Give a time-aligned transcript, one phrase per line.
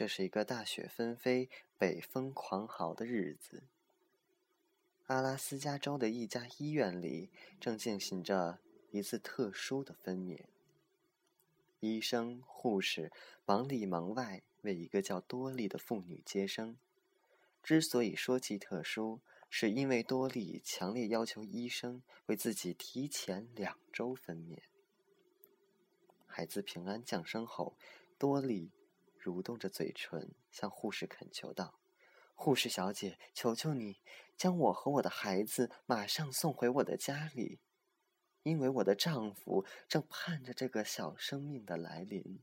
[0.00, 3.64] 这是一个大雪纷飞、北风狂嚎的日子。
[5.08, 7.28] 阿拉斯加州的一家医院里
[7.60, 8.60] 正进行着
[8.92, 10.46] 一次特殊的分娩。
[11.80, 13.12] 医生、护士
[13.44, 16.78] 忙里忙外为一个叫多莉的妇女接生。
[17.62, 19.20] 之所以说其特殊，
[19.50, 24.60] 是因为多莉强烈要求医生为自己提前两周分娩。
[26.26, 27.76] 孩子平安降生后，
[28.16, 28.70] 多莉
[29.22, 31.78] 蠕动着嘴唇向护士恳求道
[32.34, 34.00] ：“护士小姐，求求你，
[34.36, 37.60] 将我和我的孩子马上送回我的家里，
[38.42, 42.40] 因为我的丈夫正盼着这个小生命的来临。”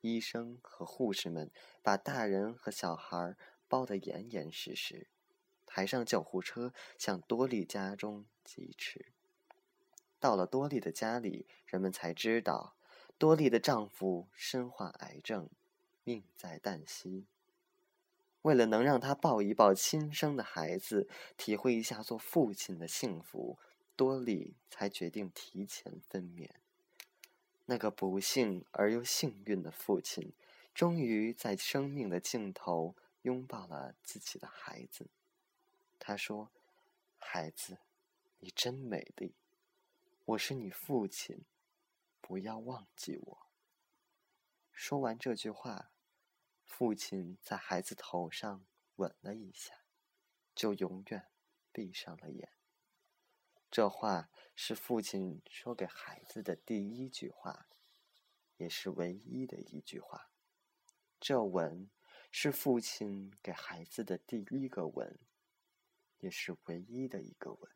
[0.00, 1.50] 医生和护士们
[1.82, 3.36] 把大人和小孩
[3.68, 5.08] 包得严严实实，
[5.66, 9.12] 抬上救护车向多莉家中疾驰。
[10.18, 12.76] 到了多莉的家里，人们才知道。
[13.18, 15.48] 多莉的丈夫身患癌症，
[16.04, 17.24] 命在旦夕。
[18.42, 21.08] 为了能让她抱一抱亲生的孩子，
[21.38, 23.58] 体会一下做父亲的幸福，
[23.96, 26.50] 多莉才决定提前分娩。
[27.64, 30.34] 那个不幸而又幸运的父亲，
[30.74, 35.06] 终于在生命的尽头拥抱了自己的孩子。
[35.98, 36.50] 他说
[37.18, 37.78] ：“孩子，
[38.40, 39.32] 你真美丽，
[40.26, 41.40] 我是你父亲。”
[42.26, 43.46] 不要忘记我。
[44.72, 45.92] 说完这句话，
[46.64, 49.84] 父亲在孩子头上吻了一下，
[50.52, 51.30] 就永远
[51.70, 52.52] 闭上了眼。
[53.70, 57.68] 这话是父亲说给孩子的第一句话，
[58.56, 60.32] 也是唯一的一句话。
[61.20, 61.88] 这吻
[62.32, 65.16] 是父亲给孩子的第一个吻，
[66.18, 67.70] 也是唯一的一个吻。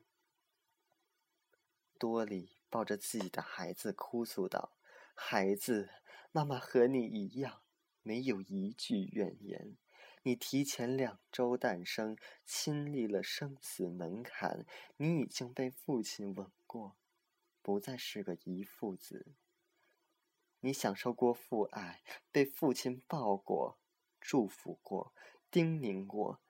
[1.97, 2.60] 多莉。
[2.71, 4.73] 抱着自己的孩子哭诉道
[5.15, 5.91] ：“孩子，
[6.31, 7.63] 妈妈和你一样，
[8.03, 9.77] 没有一句怨言。
[10.23, 14.65] 你提前两周诞生，亲历了生死门槛，
[14.99, 16.97] 你已经被父亲吻过，
[17.61, 19.35] 不再是个遗腹子。
[20.61, 23.79] 你享受过父爱，被父亲抱过，
[24.21, 25.15] 祝福过，
[25.51, 26.41] 叮咛过，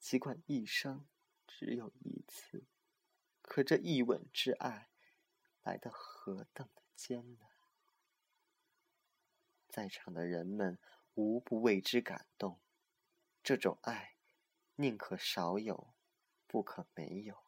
[0.00, 1.06] 尽管一生
[1.46, 2.64] 只有一次，
[3.40, 4.90] 可这一吻之爱。”
[5.66, 7.50] 来的何等的艰难！
[9.68, 10.78] 在场的人们
[11.14, 12.60] 无不为之感动。
[13.42, 14.14] 这种爱，
[14.76, 15.92] 宁可少有，
[16.46, 17.42] 不可没有。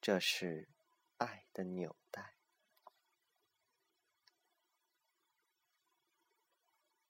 [0.00, 0.68] 这是
[1.16, 2.33] 爱的纽带。